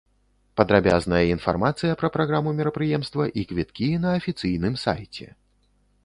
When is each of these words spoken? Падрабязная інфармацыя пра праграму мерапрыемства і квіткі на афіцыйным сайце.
Падрабязная 0.59 1.19
інфармацыя 1.33 1.97
пра 1.99 2.09
праграму 2.15 2.53
мерапрыемства 2.59 3.27
і 3.41 3.43
квіткі 3.51 3.89
на 4.07 4.15
афіцыйным 4.21 4.79
сайце. 4.85 5.27